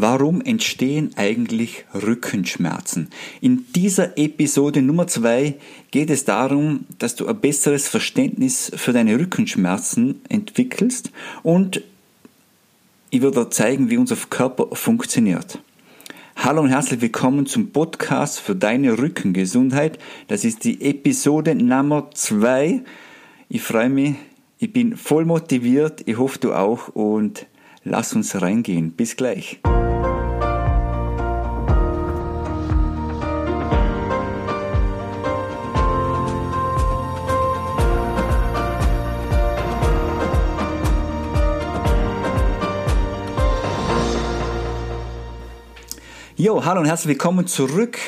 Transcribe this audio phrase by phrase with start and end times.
[0.00, 3.08] Warum entstehen eigentlich Rückenschmerzen?
[3.40, 5.56] In dieser Episode Nummer zwei
[5.90, 11.10] geht es darum, dass du ein besseres Verständnis für deine Rückenschmerzen entwickelst
[11.42, 11.82] und
[13.10, 15.58] ich würde dir zeigen, wie unser Körper funktioniert.
[16.36, 19.98] Hallo und herzlich willkommen zum Podcast für deine Rückengesundheit.
[20.28, 22.82] Das ist die Episode Nummer zwei.
[23.48, 24.14] Ich freue mich,
[24.60, 27.46] ich bin voll motiviert, ich hoffe du auch und
[27.82, 28.92] lass uns reingehen.
[28.92, 29.58] Bis gleich.
[46.40, 47.98] Jo, hallo und herzlich willkommen zurück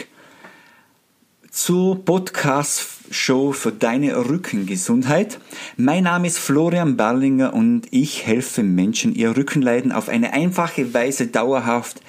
[1.51, 5.41] zur Podcast-Show für deine Rückengesundheit.
[5.77, 11.27] Mein Name ist Florian Berlinger und ich helfe Menschen, ihr Rückenleiden auf eine einfache Weise
[11.27, 12.03] dauerhaft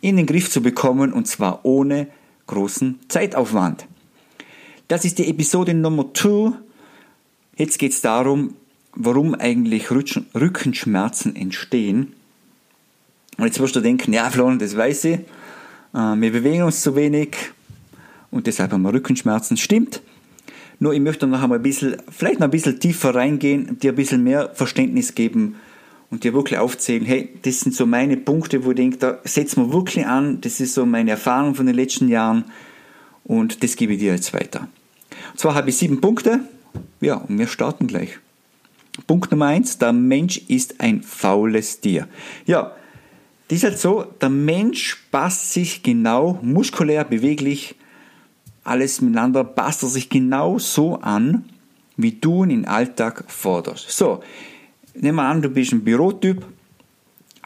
[0.00, 2.08] in den Griff zu bekommen und zwar ohne
[2.48, 3.86] großen Zeitaufwand.
[4.88, 6.54] Das ist die Episode Nummer 2.
[7.54, 8.56] Jetzt geht es darum,
[8.96, 12.14] warum eigentlich Rückenschmerzen entstehen.
[13.36, 15.20] Und jetzt wirst du denken, ja Florian, das weiß ich
[15.98, 17.36] wir bewegen uns zu wenig
[18.30, 19.56] und deshalb haben wir Rückenschmerzen.
[19.56, 20.00] Stimmt.
[20.78, 23.96] Nur ich möchte noch einmal ein bisschen, vielleicht noch ein bisschen tiefer reingehen, dir ein
[23.96, 25.56] bisschen mehr Verständnis geben
[26.10, 29.64] und dir wirklich aufzählen, hey, das sind so meine Punkte, wo ich denke, da setzen
[29.64, 32.44] wir wirklich an, das ist so meine Erfahrung von den letzten Jahren
[33.24, 34.68] und das gebe ich dir jetzt weiter.
[35.32, 36.40] Und zwar habe ich sieben Punkte,
[37.00, 38.20] ja, und wir starten gleich.
[39.08, 42.06] Punkt Nummer eins, der Mensch ist ein faules Tier.
[42.46, 42.76] Ja,
[43.48, 47.74] das ist halt so, der Mensch passt sich genau, muskulär, beweglich,
[48.62, 51.44] alles miteinander passt er sich genau so an,
[51.96, 53.90] wie du ihn im Alltag forderst.
[53.90, 54.20] So,
[54.94, 56.44] nehmen wir an, du bist ein Bürotyp,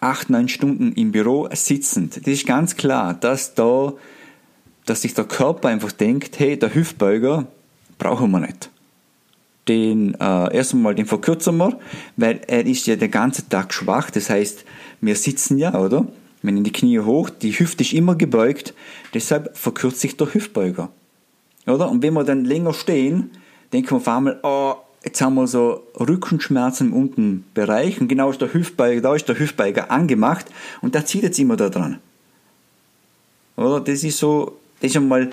[0.01, 2.17] acht, neun Stunden im Büro sitzend.
[2.17, 3.93] Das ist ganz klar, dass da,
[4.85, 7.47] dass sich der Körper einfach denkt, hey, der Hüftbeuger
[7.99, 8.71] brauchen wir nicht.
[9.69, 11.79] Den, äh, erst einmal den verkürzen wir,
[12.17, 14.11] weil er ist ja den ganzen Tag schwach.
[14.11, 14.65] Das heißt,
[15.03, 16.07] wir sitzen ja, oder?
[16.41, 18.73] Wenn in die Knie hoch, die Hüfte ist immer gebeugt,
[19.15, 20.89] deshalb verkürzt sich der Hüftbeuger.
[21.67, 21.91] Oder?
[21.91, 23.31] Und wenn wir dann länger stehen,
[23.73, 24.75] denken wir auf einmal, oh,
[25.05, 29.29] jetzt haben wir so Rückenschmerzen im unteren Bereich und genau ist der Hüftbeuger, da ist
[29.29, 30.47] der Hüftbeuger angemacht
[30.81, 31.99] und da zieht jetzt immer da dran.
[33.57, 33.81] Oder?
[33.81, 35.31] Das ist so, das ist einmal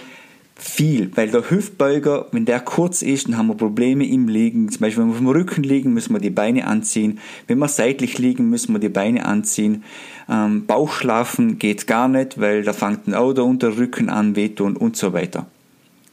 [0.62, 4.70] viel, weil der Hüftbeuger, wenn der kurz ist, dann haben wir Probleme im Liegen.
[4.70, 7.20] Zum Beispiel, wenn wir auf dem Rücken liegen, müssen wir die Beine anziehen.
[7.48, 9.84] Wenn wir seitlich liegen, müssen wir die Beine anziehen.
[10.30, 14.98] Ähm, Bauchschlafen geht gar nicht, weil da fängt ein Auto unter Rücken an, wehtun und
[14.98, 15.48] so weiter.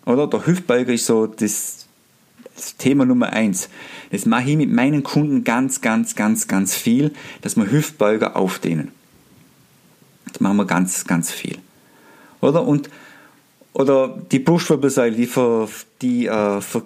[0.05, 1.87] Oder der Hüftbeuger ist so das,
[2.55, 3.69] das Thema Nummer eins.
[4.13, 7.13] Das mache ich mit meinen Kunden ganz, ganz, ganz, ganz viel,
[7.43, 8.93] dass wir Hüftbeuger aufdehnen.
[10.33, 11.59] Das machen wir ganz, ganz viel.
[12.41, 12.65] Oder?
[12.65, 12.89] Und
[13.77, 15.69] oder die Brustwirbelsäule, die, ver,
[16.01, 16.83] die äh, ver,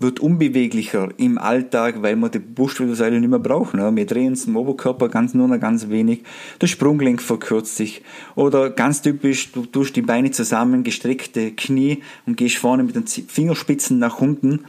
[0.00, 3.78] wird unbeweglicher im Alltag, weil wir die Brustwirbelsäule nicht mehr brauchen.
[3.78, 3.94] Ja.
[3.94, 6.24] Wir drehen uns im Oberkörper ganz nur noch ganz wenig.
[6.60, 8.02] Der Sprunggelenk verkürzt sich.
[8.34, 13.06] Oder ganz typisch, du tust die Beine zusammen, gestreckte Knie und gehst vorne mit den
[13.06, 14.64] Fingerspitzen nach unten.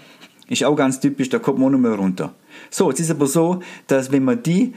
[0.47, 2.35] Ist auch ganz typisch, da kommt man auch nicht mehr runter.
[2.69, 4.73] So, es ist aber so, dass wenn man die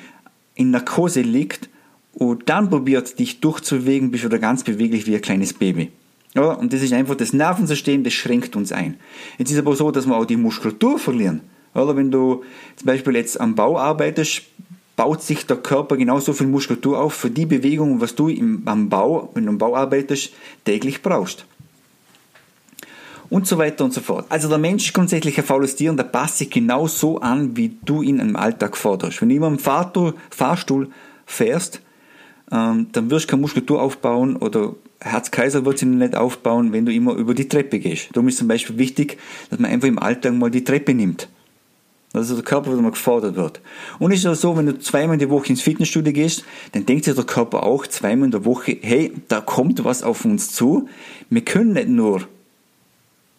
[0.54, 1.68] in Narkose liegt
[2.14, 5.90] und dann probiert, dich durchzubewegen, bist du wieder ganz beweglich wie ein kleines Baby.
[6.34, 8.96] Ja, und das ist einfach das Nervensystem, das schränkt uns ein.
[9.38, 11.42] Jetzt ist aber so, dass wir auch die Muskulatur verlieren.
[11.74, 12.42] Oder wenn du
[12.76, 14.42] zum Beispiel jetzt am Bau arbeitest,
[14.96, 18.88] baut sich der Körper genauso viel Muskulatur auf für die Bewegung, was du im, am
[18.88, 20.32] Bau, wenn du am Bau arbeitest,
[20.64, 21.46] täglich brauchst.
[23.30, 24.26] Und so weiter und so fort.
[24.28, 27.56] Also der Mensch ist grundsätzlich ein faules Tier und der passt sich genau so an,
[27.56, 29.20] wie du ihn im Alltag forderst.
[29.20, 30.90] Wenn du immer im Fahrstuhl, Fahrstuhl
[31.26, 31.80] fährst,
[32.52, 36.92] ähm, dann wirst du keine Muskulatur aufbauen oder Herz-Kaiser wird sich nicht aufbauen, wenn du
[36.92, 38.08] immer über die Treppe gehst.
[38.12, 39.18] Darum ist zum Beispiel wichtig,
[39.50, 41.28] dass man einfach im Alltag mal die Treppe nimmt.
[42.12, 43.60] Also der Körper wieder mal gefordert wird.
[43.98, 47.04] Und ist auch so, wenn du zweimal in der Woche ins Fitnessstudio gehst, dann denkt
[47.04, 50.88] sich der Körper auch zweimal in der Woche, hey, da kommt was auf uns zu.
[51.28, 52.28] Wir können nicht nur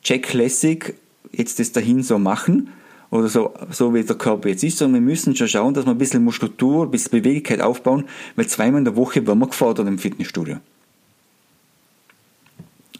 [0.03, 0.93] checklässig
[1.31, 2.69] jetzt das dahin so machen,
[3.11, 5.91] oder so, so wie der Körper jetzt ist, sondern wir müssen schon schauen, dass wir
[5.91, 8.05] ein bisschen Muskulatur, ein bisschen Beweglichkeit aufbauen,
[8.35, 10.57] weil zweimal in der Woche werden wir gefordert im Fitnessstudio.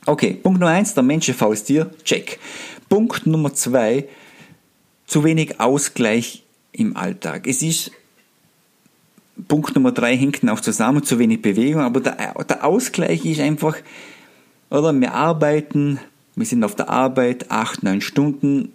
[0.08, 2.40] Okay, Punkt Nummer eins, der Mensch ist faules Tier, check.
[2.90, 4.08] Punkt Nummer zwei,
[5.08, 6.44] zu wenig Ausgleich
[6.74, 7.48] im Alltag.
[7.48, 7.90] Es ist,
[9.48, 13.78] Punkt Nummer drei hängt auch zusammen, zu wenig Bewegung, aber der, der Ausgleich ist einfach,
[14.70, 16.00] oder wir arbeiten,
[16.36, 18.74] wir sind auf der Arbeit acht, neun Stunden,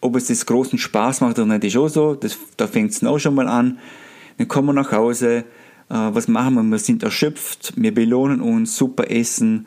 [0.00, 3.04] ob es das großen Spaß macht oder nicht, ist auch so, das, da fängt es
[3.04, 3.78] auch schon mal an.
[4.38, 5.44] Dann kommen wir nach Hause,
[5.88, 6.62] was machen wir?
[6.62, 9.66] Wir sind erschöpft, wir belohnen uns, super essen,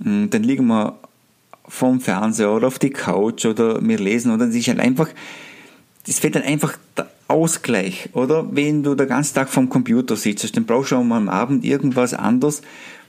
[0.00, 0.98] dann liegen wir
[1.68, 5.08] vorm Fernseher oder auf die Couch oder wir lesen oder es ist halt einfach,
[6.06, 8.48] das fehlt dann einfach der Ausgleich, oder?
[8.50, 11.64] Wenn du den ganzen Tag vorm Computer sitzt, dann brauchst du auch mal am Abend
[11.64, 12.62] irgendwas anderes,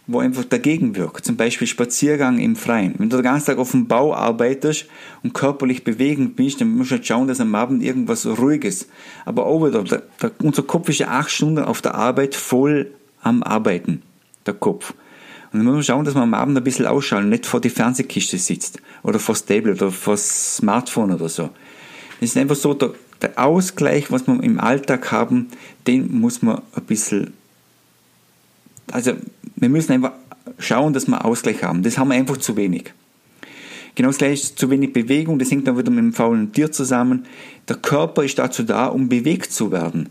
[0.05, 1.25] wo einfach dagegen wirkt.
[1.25, 2.93] Zum Beispiel Spaziergang im Freien.
[2.97, 4.87] Wenn du den ganzen Tag auf dem Bau arbeitest
[5.23, 8.87] und körperlich bewegend bist, dann musst du halt schauen, dass am Abend irgendwas Ruhiges.
[9.25, 12.91] Aber auch wieder, der, der, unser Kopf ist ja acht Stunden auf der Arbeit voll
[13.21, 14.01] am Arbeiten.
[14.45, 14.93] Der Kopf.
[15.51, 17.69] Und dann muss man schauen, dass man am Abend ein bisschen ausschalten, nicht vor die
[17.69, 18.81] Fernsehkiste sitzt.
[19.03, 21.49] Oder vor das Tablet oder vor das Smartphone oder so.
[22.19, 25.49] Das ist einfach so, der, der Ausgleich, was wir im Alltag haben,
[25.87, 27.33] den muss man ein bisschen,
[28.91, 29.13] also
[29.55, 30.13] wir müssen einfach
[30.57, 31.83] schauen, dass wir Ausgleich haben.
[31.83, 32.93] Das haben wir einfach zu wenig.
[33.95, 36.71] Genau das gleiche ist zu wenig Bewegung, das hängt dann wieder mit dem faulen Tier
[36.71, 37.25] zusammen.
[37.67, 40.09] Der Körper ist dazu da, um bewegt zu werden.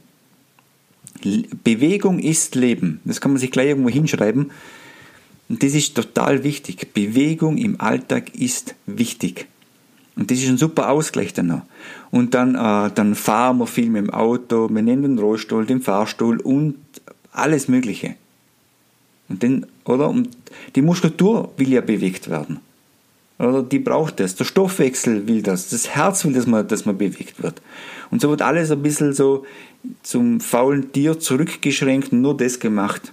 [1.64, 3.00] Bewegung ist Leben.
[3.04, 4.50] Das kann man sich gleich irgendwo hinschreiben.
[5.50, 6.94] Und das ist total wichtig.
[6.94, 9.48] Bewegung im Alltag ist wichtig.
[10.14, 11.62] Und das ist ein super Ausgleich dann noch.
[12.12, 15.82] Und dann, äh, dann fahren wir viel mit dem Auto, wir nehmen den Rollstuhl, den
[15.82, 16.76] Fahrstuhl und
[17.32, 18.14] alles Mögliche.
[19.28, 20.08] Und den, oder?
[20.08, 20.28] Und
[20.76, 22.60] die Muskulatur will ja bewegt werden.
[23.40, 24.36] Oder die braucht das.
[24.36, 25.70] Der Stoffwechsel will das.
[25.70, 27.60] Das Herz will, dass man, dass man bewegt wird.
[28.12, 29.44] Und so wird alles ein bisschen so
[30.04, 33.12] zum faulen Tier zurückgeschränkt und nur das gemacht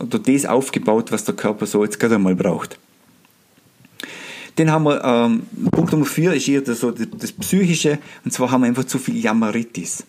[0.00, 2.78] oder das aufgebaut, was der Körper so jetzt gerade einmal braucht.
[4.56, 8.50] Dann haben wir, ähm, Punkt Nummer 4 ist eher das, so das, Psychische, und zwar
[8.50, 10.04] haben wir einfach zu viel Jammeritis.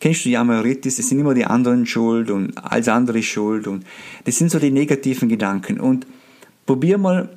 [0.00, 0.98] Kennst du Jammeritis?
[0.98, 3.86] Es sind immer die anderen schuld und alles andere schuld und
[4.24, 5.80] das sind so die negativen Gedanken.
[5.80, 6.06] Und
[6.66, 7.30] probier mal,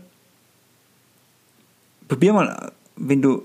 [2.08, 3.44] probier mal, wenn du,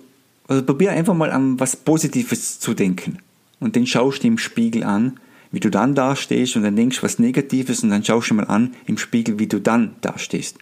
[0.48, 3.18] also probier einfach mal an was Positives zu denken.
[3.60, 5.20] Und dann schaust du im Spiegel an
[5.54, 8.74] wie du dann dastehst und dann denkst was Negatives und dann schaust du mal an
[8.86, 10.58] im Spiegel, wie du dann dastehst.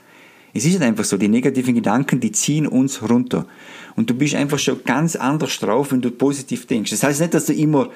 [0.52, 3.46] Es ist einfach so, die negativen Gedanken, die ziehen uns runter.
[3.96, 6.90] Und du bist einfach schon ganz anders drauf, wenn du positiv denkst.
[6.90, 7.88] Das heißt nicht, dass du immer,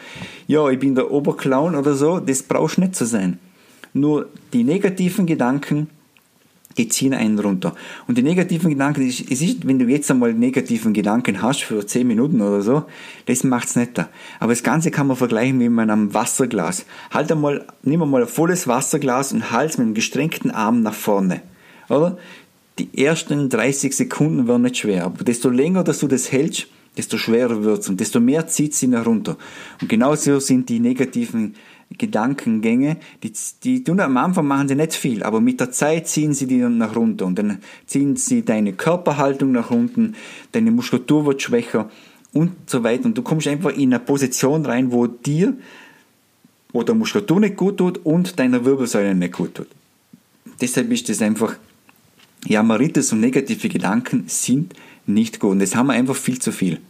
[0.47, 3.39] ja, ich bin der Oberclown oder so, das brauchst nicht zu sein.
[3.93, 5.89] Nur die negativen Gedanken,
[6.79, 7.75] die ziehen einen runter.
[8.07, 12.07] Und die negativen Gedanken, es ist, wenn du jetzt einmal negativen Gedanken hast für 10
[12.07, 12.85] Minuten oder so,
[13.27, 14.09] das macht's netter.
[14.41, 16.85] Aber das Ganze kann man vergleichen mit einem Wasserglas.
[17.11, 21.41] Halt einmal, nimm einmal ein volles Wasserglas und halt mit einem gestreckten Arm nach vorne.
[21.89, 22.19] Oder?
[22.79, 25.05] Die ersten 30 Sekunden werden nicht schwer.
[25.05, 28.87] Aber desto länger, dass du das hältst, desto schwerer wird's und desto mehr zieht sie
[28.87, 29.37] nach runter.
[29.81, 31.55] Und genauso sind die negativen
[31.91, 36.35] Gedankengänge, die, die tun am Anfang machen sie nicht viel, aber mit der Zeit ziehen
[36.35, 40.15] sie die nach runter und dann ziehen sie deine Körperhaltung nach unten,
[40.53, 41.89] deine Muskulatur wird schwächer
[42.33, 45.55] und so weiter und du kommst einfach in eine Position rein, wo dir,
[46.73, 49.69] wo der Muskulatur nicht gut tut und deiner Wirbelsäule nicht gut tut.
[50.61, 51.57] Deshalb ist das einfach,
[52.47, 54.75] ja, Maritis und negative Gedanken sind
[55.07, 56.81] nicht gut und das haben wir einfach viel zu viel.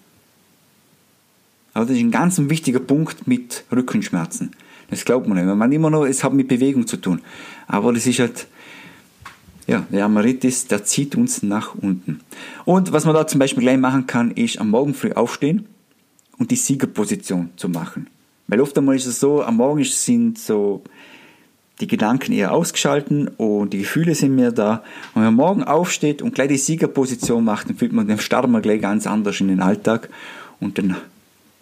[1.75, 4.53] Aber das ist ein ganz wichtiger Punkt mit Rückenschmerzen.
[4.91, 5.47] Das glaubt man nicht.
[5.47, 7.21] Man meint immer noch, es hat mit Bewegung zu tun.
[7.67, 8.47] Aber das ist halt,
[9.67, 12.21] ja, der Amaritis, der zieht uns nach unten.
[12.65, 15.67] Und was man da zum Beispiel gleich machen kann, ist am Morgen früh aufstehen
[16.39, 18.09] und die Siegerposition zu machen.
[18.47, 20.85] Weil oft einmal ist es so, am Morgen sind so
[21.81, 24.83] die Gedanken eher ausgeschalten und die Gefühle sind mehr da.
[25.15, 28.51] Und wenn man morgen aufsteht und gleich die Siegerposition macht, dann fühlt man, dann startet
[28.51, 30.09] man gleich ganz anders in den Alltag
[30.61, 30.97] und dann,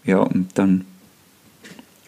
[0.05, 0.85] ja, und dann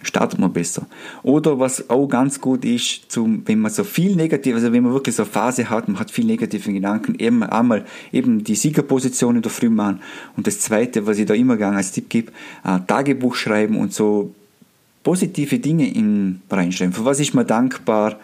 [0.07, 0.87] startet man besser.
[1.23, 4.93] Oder was auch ganz gut ist, zum, wenn man so viel negativ, also wenn man
[4.93, 9.37] wirklich so eine Phase hat, man hat viel negative Gedanken, eben einmal eben die Siegerposition
[9.37, 10.01] in der Früh machen
[10.37, 12.33] und das zweite, was ich da immer gerne als Tipp gebe,
[12.65, 14.35] äh, Tagebuch schreiben und so
[15.03, 16.93] positive Dinge in reinschreiben.
[16.93, 18.19] Für was ist mir dankbar?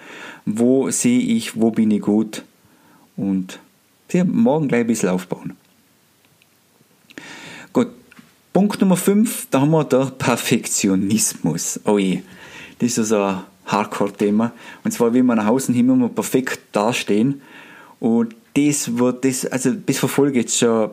[0.46, 1.60] Wo sehe ich?
[1.60, 2.44] Wo bin ich gut?
[3.16, 3.60] Und
[4.24, 5.56] morgen gleich ein bisschen aufbauen.
[7.72, 7.88] Gut,
[8.52, 11.80] Punkt Nummer 5, da haben wir der Perfektionismus.
[11.84, 12.20] Oh je,
[12.80, 14.52] das ist so ein Hardcore-Thema.
[14.84, 17.40] Und zwar will man nach außen hin immer perfekt dastehen.
[17.98, 20.90] Und das wird, das, also das verfolge jetzt schon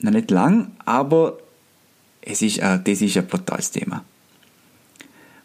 [0.00, 1.36] noch nicht lang, aber
[2.22, 4.04] es ist, das ist ein brutales Thema.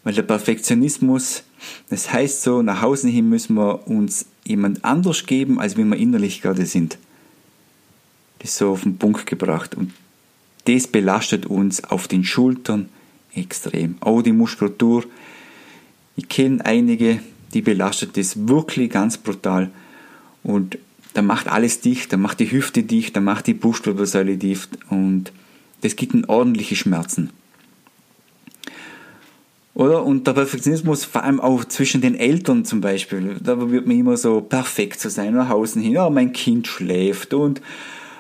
[0.06, 1.44] Weil der Perfektionismus,
[1.90, 5.98] das heißt so, nach außen hin müssen wir uns jemand anders geben, als wie wir
[5.98, 6.98] innerlich gerade sind.
[8.40, 9.76] Das ist so auf den Punkt gebracht.
[9.76, 9.92] Und
[10.68, 12.90] das belastet uns auf den Schultern
[13.34, 13.96] extrem.
[14.02, 15.06] Auch die Muskulatur.
[16.16, 17.20] Ich kenne einige,
[17.54, 19.70] die belastet das wirklich ganz brutal.
[20.44, 20.78] Und
[21.14, 25.32] da macht alles dicht, da macht die Hüfte dicht, da macht die Brustwirbelsäule dicht und
[25.82, 27.30] das gibt ordentliche Schmerzen.
[29.74, 30.04] Oder?
[30.04, 34.18] Und der Perfektionismus, vor allem auch zwischen den Eltern zum Beispiel, da wird man immer
[34.18, 37.62] so perfekt zu sein, nach Hause hin, ja, mein Kind schläft und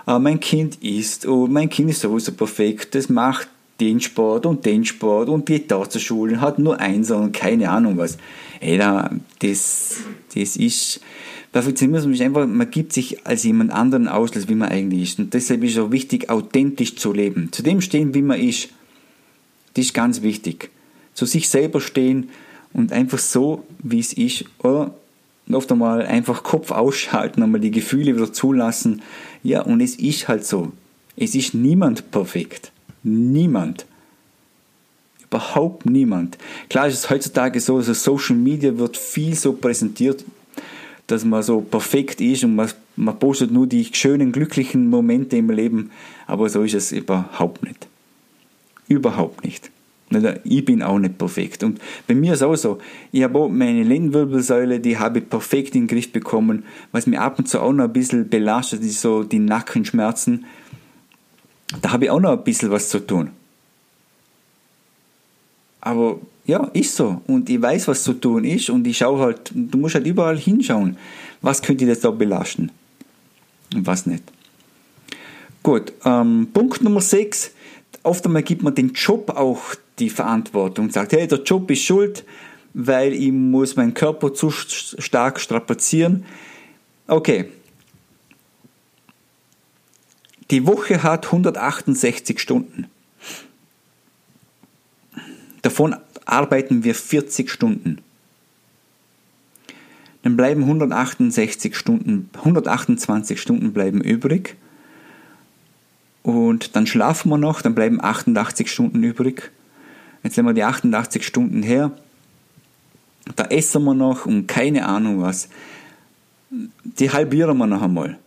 [0.07, 3.49] äh, mein Kind isst und mein Kind ist sowieso perfekt, das macht
[3.79, 7.69] den Sport und den Sport und geht da zur Schule, hat nur eins und keine
[7.69, 8.17] Ahnung was.
[8.59, 9.97] Ey, da, das,
[10.33, 10.99] das ist,
[11.51, 15.19] Perfektionismus ist einfach, man gibt sich als jemand anderen aus, als wie man eigentlich ist.
[15.19, 17.51] Und deshalb ist es auch wichtig, authentisch zu leben.
[17.51, 18.69] Zu dem stehen, wie man ist.
[19.75, 20.71] Das ist ganz wichtig.
[21.13, 22.29] Zu sich selber stehen
[22.73, 24.45] und einfach so, wie es ist.
[24.59, 24.93] Oder
[25.55, 29.01] oft einmal einfach Kopf ausschalten, einmal die Gefühle wieder zulassen.
[29.43, 30.71] Ja, und es ist halt so.
[31.15, 32.71] Es ist niemand perfekt.
[33.03, 33.85] Niemand.
[35.29, 36.37] Überhaupt niemand.
[36.69, 40.23] Klar ist es heutzutage so, also Social Media wird viel so präsentiert,
[41.07, 45.49] dass man so perfekt ist und man, man postet nur die schönen, glücklichen Momente im
[45.49, 45.91] Leben.
[46.27, 47.87] Aber so ist es überhaupt nicht.
[48.87, 49.71] Überhaupt nicht.
[50.43, 51.63] Ich bin auch nicht perfekt.
[51.63, 52.77] Und bei mir ist auch so,
[53.11, 56.63] ich habe auch meine Lendenwirbelsäule, die habe ich perfekt in den Griff bekommen.
[56.91, 60.45] Was mir ab und zu auch noch ein bisschen belastet, ist so die Nackenschmerzen.
[61.81, 63.31] Da habe ich auch noch ein bisschen was zu tun.
[65.81, 67.21] Aber ja, ist so.
[67.27, 70.37] Und ich weiß, was zu tun ist und ich schaue halt, du musst halt überall
[70.37, 70.97] hinschauen.
[71.41, 72.71] Was könnte das da belasten
[73.73, 74.23] und was nicht.
[75.63, 77.51] Gut, ähm, Punkt Nummer 6.
[78.03, 81.83] Oft einmal gibt man den Job auch die Verantwortung und sagt, hey, der Job ist
[81.83, 82.25] schuld,
[82.73, 86.25] weil ich muss meinen Körper zu stark strapazieren.
[87.07, 87.49] Okay.
[90.51, 92.87] Die Woche hat 168 Stunden.
[95.61, 98.01] Davon arbeiten wir 40 Stunden.
[100.23, 104.55] Dann bleiben 168 Stunden, 128 Stunden bleiben übrig.
[106.23, 109.51] Und dann schlafen wir noch, dann bleiben 88 Stunden übrig.
[110.27, 111.89] Jetzt nehmen wir die 88 Stunden her.
[113.37, 115.47] Da essen wir noch und keine Ahnung was.
[116.83, 118.17] Die halbieren wir noch einmal.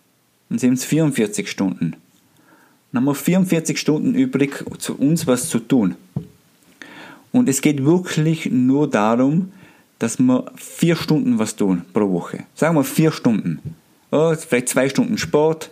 [0.48, 1.96] Dann sind es 44 Stunden.
[2.90, 5.94] Dann haben wir 44 Stunden übrig, zu uns was zu tun.
[7.32, 9.52] Und es geht wirklich nur darum,
[9.98, 12.44] dass wir vier Stunden was tun pro Woche.
[12.54, 13.58] Sagen wir vier Stunden.
[14.10, 15.70] Ja, vielleicht zwei Stunden Sport,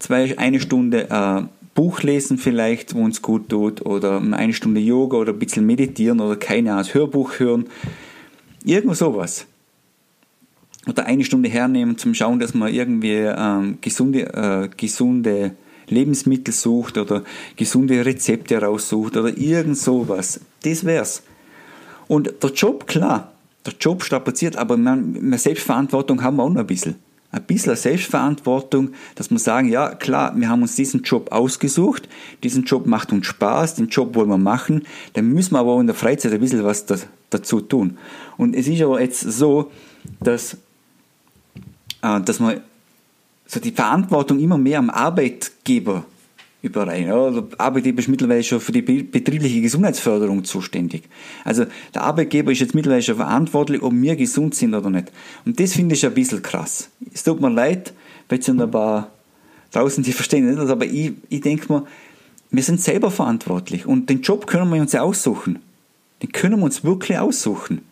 [0.00, 1.42] zwei, eine Stunde äh,
[1.78, 6.18] Buch lesen vielleicht, wo uns gut tut, oder eine Stunde Yoga oder ein bisschen meditieren
[6.18, 7.66] oder keine Ahnung, Hörbuch hören.
[8.64, 9.46] Irgendwo sowas.
[10.88, 15.52] Oder eine Stunde hernehmen zum Schauen, dass man irgendwie ähm, gesunde, äh, gesunde
[15.86, 17.22] Lebensmittel sucht oder
[17.54, 20.40] gesunde Rezepte raussucht oder irgend sowas.
[20.64, 21.22] Das wär's.
[22.08, 23.30] Und der Job, klar,
[23.64, 26.96] der Job strapaziert, aber man, Selbstverantwortung haben wir auch noch ein bisschen.
[27.30, 32.08] Ein bisschen Selbstverantwortung, dass wir sagen, ja klar, wir haben uns diesen Job ausgesucht,
[32.42, 35.86] diesen Job macht uns Spaß, den Job wollen wir machen, dann müssen wir aber in
[35.86, 36.96] der Freizeit ein bisschen was da,
[37.28, 37.98] dazu tun.
[38.38, 39.70] Und es ist aber jetzt so,
[40.20, 40.54] dass,
[42.02, 42.62] äh, dass man
[43.46, 46.06] so die Verantwortung immer mehr am Arbeitgeber
[46.62, 47.08] überreichen.
[47.08, 51.04] Ja, der Arbeitgeber ist mittlerweile schon für die betriebliche Gesundheitsförderung zuständig.
[51.44, 55.12] Also der Arbeitgeber ist jetzt mittlerweile schon verantwortlich, ob wir gesund sind oder nicht.
[55.44, 56.90] Und das finde ich ein bisschen krass.
[57.14, 57.92] Es tut mir leid,
[58.28, 59.10] weil es sind ein paar
[59.72, 61.86] draußen, die verstehen nicht, aber ich, ich denke mir,
[62.50, 65.58] wir sind selber verantwortlich und den Job können wir uns ja aussuchen.
[66.22, 67.82] Den können wir uns wirklich aussuchen.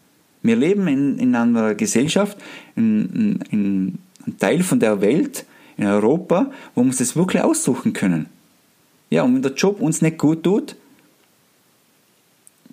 [0.42, 2.38] Wir leben in, in einer Gesellschaft,
[2.74, 5.44] in, in, ein Teil von der Welt,
[5.76, 8.26] in Europa, wo wir uns das wirklich aussuchen können.
[9.10, 10.76] Ja, und wenn der Job uns nicht gut tut,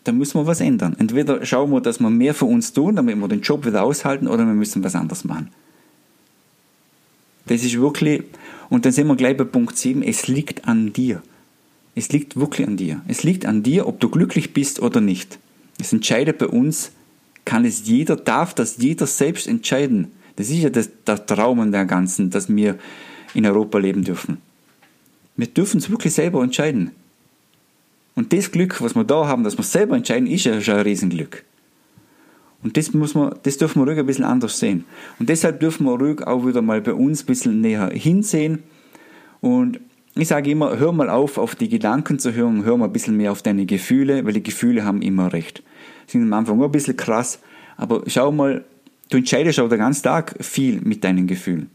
[0.03, 0.95] dann müssen wir was ändern.
[0.99, 4.27] Entweder schauen wir, dass wir mehr für uns tun, damit wir den Job wieder aushalten,
[4.27, 5.49] oder wir müssen was anderes machen.
[7.45, 8.23] Das ist wirklich,
[8.69, 11.21] und dann sind wir gleich bei Punkt 7, es liegt an dir.
[11.95, 13.01] Es liegt wirklich an dir.
[13.07, 15.39] Es liegt an dir, ob du glücklich bist oder nicht.
[15.79, 16.91] Es entscheidet bei uns,
[17.45, 20.11] kann es jeder, darf das jeder selbst entscheiden.
[20.35, 22.79] Das ist ja der Traum an der Ganzen, dass wir
[23.33, 24.37] in Europa leben dürfen.
[25.35, 26.91] Wir dürfen es wirklich selber entscheiden.
[28.15, 30.81] Und das Glück, was wir da haben, dass wir selber entscheiden, ist ja schon ein
[30.81, 31.43] Riesenglück.
[32.61, 34.85] Und das, muss man, das dürfen wir ruhig ein bisschen anders sehen.
[35.19, 38.63] Und deshalb dürfen wir ruhig auch wieder mal bei uns ein bisschen näher hinsehen.
[39.41, 39.79] Und
[40.15, 43.17] ich sage immer, hör mal auf, auf die Gedanken zu hören, hör mal ein bisschen
[43.17, 45.63] mehr auf deine Gefühle, weil die Gefühle haben immer recht.
[46.07, 47.39] Sind am Anfang auch ein bisschen krass,
[47.75, 48.63] aber schau mal,
[49.13, 51.69] Du entscheidest auch den ganzen Tag viel mit deinen Gefühlen.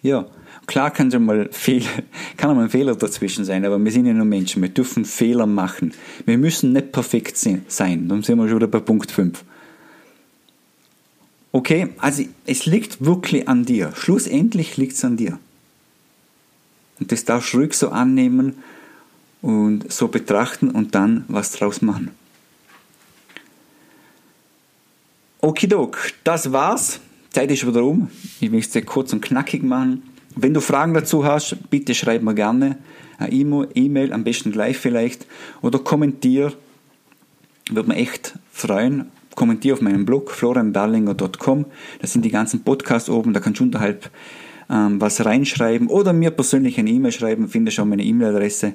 [0.00, 0.24] Ja,
[0.66, 1.88] klar kann schon mal Fehler,
[2.36, 5.46] kann mal ein Fehler dazwischen sein, aber wir sind ja nur Menschen, wir dürfen Fehler
[5.46, 5.92] machen.
[6.26, 9.44] Wir müssen nicht perfekt sein, dann sind wir schon wieder bei Punkt 5.
[11.52, 13.92] Okay, also es liegt wirklich an dir.
[13.96, 15.38] Schlussendlich liegt es an dir.
[17.00, 18.56] Und das darfst du ruhig so annehmen
[19.42, 22.10] und so betrachten und dann was draus machen.
[25.40, 27.00] Okidok, das war's.
[27.30, 28.10] Zeit ist wieder um.
[28.40, 30.02] Ich will es kurz und knackig machen.
[30.36, 32.78] Wenn du Fragen dazu hast, bitte schreib mir gerne
[33.18, 35.26] eine E-Mail, am besten gleich vielleicht,
[35.60, 36.52] oder kommentier.
[37.70, 39.10] Würde mich echt freuen.
[39.34, 41.66] Kommentier auf meinem Blog florianberlinger.com.
[42.00, 44.10] Da sind die ganzen Podcasts oben, da kannst du unterhalb
[44.70, 48.74] ähm, was reinschreiben oder mir persönlich eine E-Mail schreiben, findest auch meine E-Mail-Adresse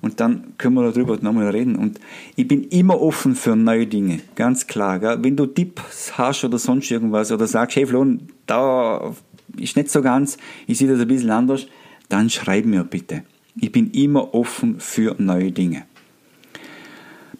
[0.00, 1.76] und dann können wir darüber nochmal reden.
[1.76, 1.98] Und
[2.36, 4.98] ich bin immer offen für neue Dinge, ganz klar.
[4.98, 5.18] Gell?
[5.22, 8.06] Wenn du Tipps hast oder sonst irgendwas oder sagst, hey Flo,
[8.46, 9.14] da
[9.56, 10.36] ist nicht so ganz,
[10.66, 11.66] ich sehe das ein bisschen anders,
[12.08, 13.22] dann schreib mir bitte.
[13.60, 15.84] Ich bin immer offen für neue Dinge.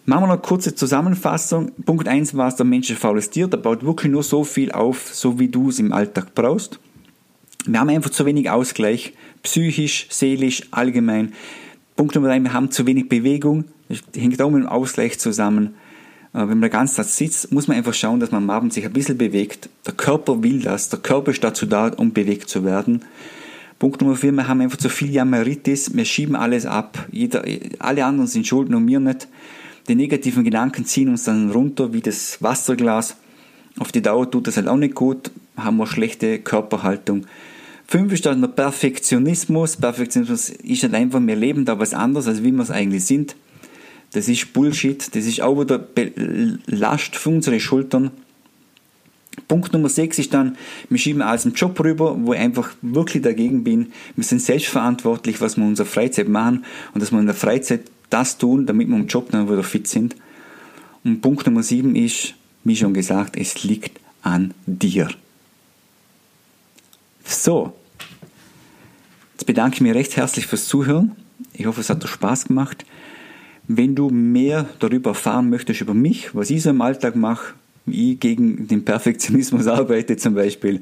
[0.05, 1.71] Machen wir noch eine kurze Zusammenfassung.
[1.83, 4.71] Punkt 1 war es, der Mensch ist faules Tier, der baut wirklich nur so viel
[4.71, 6.79] auf, so wie du es im Alltag brauchst.
[7.65, 11.33] Wir haben einfach zu wenig Ausgleich, psychisch, seelisch, allgemein.
[11.95, 13.65] Punkt Nummer drei, wir haben zu wenig Bewegung.
[13.89, 15.73] Das hängt auch mit dem Ausgleich zusammen.
[16.35, 18.85] Äh, wenn man ganzen Tag sitzt, muss man einfach schauen, dass man am Abend sich
[18.85, 19.69] ein bisschen bewegt.
[19.85, 20.89] Der Körper will das.
[20.89, 23.05] Der Körper ist dazu da, um bewegt zu werden.
[23.79, 25.95] Punkt Nummer vier, wir haben einfach zu viel Jammeritis.
[25.95, 27.07] Wir schieben alles ab.
[27.11, 27.43] Jeder,
[27.79, 29.27] alle anderen sind schuld, nur mir nicht.
[29.87, 33.17] Die negativen Gedanken ziehen uns dann runter wie das Wasserglas.
[33.77, 35.31] Auf die Dauer tut das halt auch nicht gut.
[35.57, 37.25] Haben wir schlechte Körperhaltung.
[37.85, 39.77] Fünf ist dann der Perfektionismus.
[39.77, 43.35] Perfektionismus ist halt einfach, wir leben da was anderes, als wie wir es eigentlich sind.
[44.15, 45.13] Das ist Bullshit.
[45.13, 45.87] Das ist auch wieder
[46.67, 48.11] Last für unsere Schultern.
[49.49, 50.57] Punkt Nummer 6 ist dann,
[50.89, 53.91] wir schieben alles im Job rüber, wo ich einfach wirklich dagegen bin.
[54.15, 57.81] Wir sind selbstverantwortlich, was wir in unserer Freizeit machen und dass wir in der Freizeit
[58.09, 60.15] das tun, damit wir im Job dann wieder fit sind.
[61.03, 65.09] Und Punkt Nummer 7 ist, wie schon gesagt, es liegt an dir.
[67.25, 67.73] So,
[69.33, 71.17] jetzt bedanke ich mich recht herzlich fürs Zuhören.
[71.51, 72.85] Ich hoffe, es hat dir Spaß gemacht.
[73.67, 77.53] Wenn du mehr darüber erfahren möchtest, über mich, was ich so im Alltag mache,
[77.85, 80.81] wie ich gegen den Perfektionismus arbeite zum Beispiel,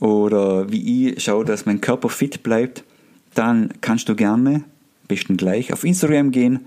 [0.00, 2.84] oder wie ich schaue, dass mein Körper fit bleibt,
[3.34, 4.64] dann kannst du gerne,
[5.08, 6.60] besten gleich, auf Instagram gehen.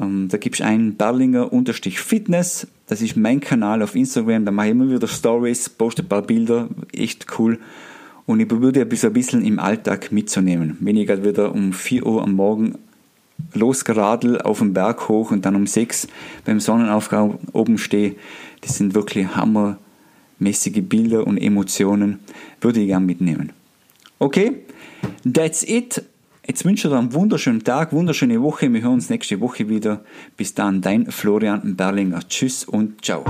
[0.00, 2.66] Ähm, da gibst du einen Berlinger-Fitness.
[2.86, 4.46] Das ist mein Kanal auf Instagram.
[4.46, 6.68] Da mache ich immer wieder Stories, poste ein paar Bilder.
[6.92, 7.58] Echt cool.
[8.24, 10.78] Und ich probiere ein bisschen im Alltag mitzunehmen.
[10.80, 12.76] Wenn ich gerade wieder um 4 Uhr am Morgen
[13.54, 16.08] losgeradel auf den Berg hoch und dann um 6
[16.44, 18.16] beim Sonnenaufgang oben stehe,
[18.60, 22.20] das sind wirklich hammermäßige Bilder und Emotionen,
[22.60, 23.52] würde ich gerne mitnehmen.
[24.18, 24.62] Okay,
[25.30, 26.02] that's it.
[26.46, 28.72] Jetzt wünsche ich dir einen wunderschönen Tag, wunderschöne Woche.
[28.72, 30.00] Wir hören uns nächste Woche wieder.
[30.36, 32.20] Bis dann, dein Florian Berlinger.
[32.28, 33.24] Tschüss und ciao.